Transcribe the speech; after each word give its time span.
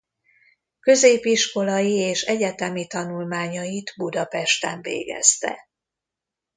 Középiskolai 0.79 1.91
és 1.95 2.21
egyetemi 2.21 2.87
tanulmányait 2.87 3.93
Budapesten 3.97 4.81
végezte. 4.81 5.69